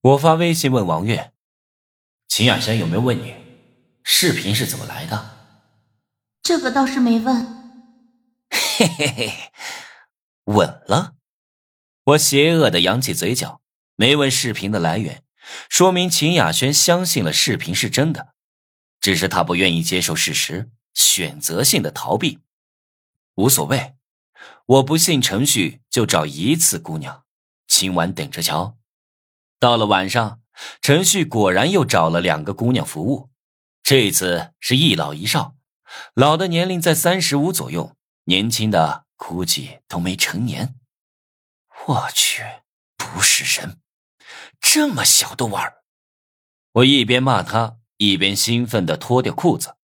[0.00, 1.32] 我发微信问王月
[2.28, 3.34] ：“秦雅轩有没有问你，
[4.04, 5.38] 视频是怎么来的？”
[6.40, 7.44] 这个倒是没问。
[8.48, 9.32] 嘿嘿嘿，
[10.44, 11.16] 稳了。
[12.04, 13.60] 我邪恶的扬起嘴角，
[13.96, 15.24] 没问视频的来源，
[15.68, 18.34] 说明秦雅轩相信了视频是真的，
[19.00, 22.38] 只是他不愿意接受事实，选择性的逃避。
[23.34, 23.96] 无所谓，
[24.66, 27.24] 我不信程序就找一次姑娘，
[27.66, 28.78] 今晚等着瞧。
[29.60, 30.40] 到了晚上，
[30.80, 33.30] 程序果然又找了两个姑娘服务，
[33.82, 35.54] 这次是一老一少，
[36.14, 37.96] 老的年龄在三十五左右。
[38.24, 40.74] 年轻的估计都没成年，
[41.86, 42.42] 我去，
[42.98, 43.78] 不是人，
[44.60, 45.72] 这么小的玩
[46.72, 49.76] 我一边骂他，一边兴奋的脱掉裤子。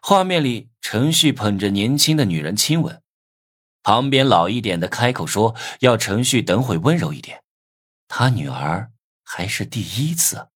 [0.00, 3.02] 画面里，程序捧着年轻的女人亲吻，
[3.82, 7.42] 旁边老一点的开口说要程序等会温柔一点，
[8.12, 8.90] 他女儿
[9.22, 10.48] 还是第一次。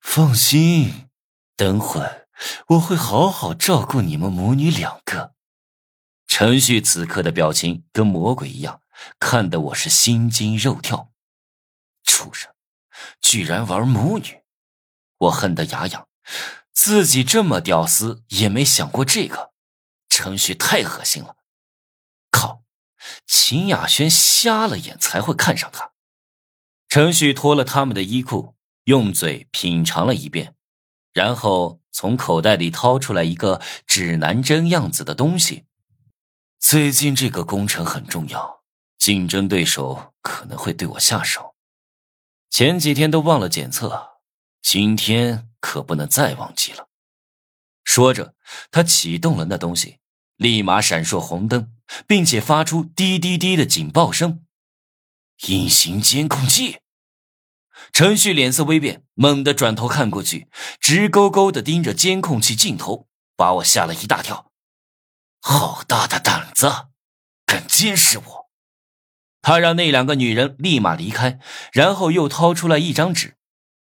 [0.00, 1.08] 放心，
[1.56, 2.26] 等会
[2.68, 5.34] 我会好好照顾你们母女两个。
[6.26, 8.82] 陈旭此刻的表情跟魔鬼一样，
[9.18, 11.10] 看得我是心惊肉跳。
[12.04, 12.52] 畜生，
[13.22, 14.42] 居然玩母女！
[15.16, 16.06] 我恨得牙痒，
[16.74, 19.54] 自己这么屌丝也没想过这个。
[20.10, 21.38] 程旭太恶心了！
[22.30, 22.62] 靠，
[23.26, 25.92] 秦雅轩瞎了眼才会看上他。
[26.88, 30.54] 程序脱了他们的衣裤，用嘴品尝了一遍，
[31.12, 35.64] 然后从口袋里掏出来一个指南针样子的东西。
[36.58, 38.62] 最近这个工程很重要，
[38.96, 41.54] 竞争对手可能会对我下手。
[42.48, 44.20] 前几天都忘了检测，
[44.62, 46.88] 今天可不能再忘记了。
[47.84, 48.34] 说着，
[48.70, 49.98] 他启动了那东西，
[50.36, 51.74] 立马闪烁红灯，
[52.06, 54.46] 并且发出滴滴滴的警报声。
[55.46, 56.80] 隐形监控器。
[57.92, 60.48] 程旭脸色微变，猛地转头看过去，
[60.80, 64.50] 直勾勾的盯着监控器镜头，把我吓了一大跳。
[65.40, 66.88] 好大的胆子，
[67.46, 68.50] 敢监视我！
[69.40, 71.38] 他让那两个女人立马离开，
[71.72, 73.36] 然后又掏出来一张纸。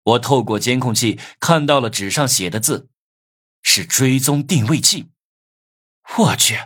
[0.03, 2.91] 我透过监控器看到了纸上写的字，
[3.63, 5.11] 是追踪定位器。
[6.19, 6.59] 我去，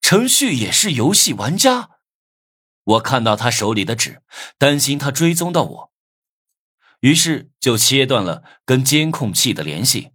[0.00, 1.93] 程序也是游戏玩家。
[2.84, 4.22] 我看到他手里的纸，
[4.58, 5.92] 担心他追踪到我，
[7.00, 10.12] 于是就切断了跟监控器的联系。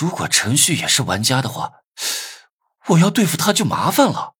[0.00, 1.80] 如果程序也是玩家的话。
[2.86, 4.34] 我要对付他就麻烦了。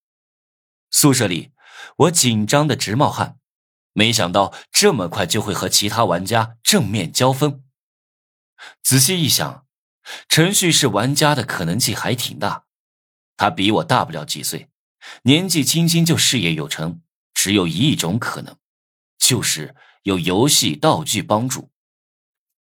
[0.90, 1.52] 宿舍里，
[1.96, 3.38] 我紧张的直冒汗，
[3.92, 7.62] 没想到这么快就会和其他玩家正面交锋。
[8.82, 9.64] 仔细一想，
[10.28, 12.64] 程序是玩家的可能性还挺大。
[13.36, 14.68] 他比我大不了几岁，
[15.24, 17.02] 年纪轻轻就事业有成，
[17.34, 18.56] 只有一种可能，
[19.18, 19.74] 就是
[20.04, 21.71] 有游戏道具帮助。